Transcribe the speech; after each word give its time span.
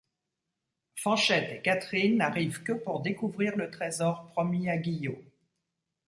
Fanchette 0.95 1.51
et 1.51 1.61
Catherine 1.61 2.17
n’arrivent 2.17 2.63
que 2.63 2.71
pour 2.71 3.01
découvrir 3.01 3.55
le 3.55 3.69
trésor 3.69 4.25
promis 4.29 4.67
à 4.67 4.75
Guillot. 4.77 5.21